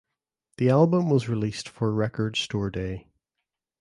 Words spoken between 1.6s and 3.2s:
for Record Store Day.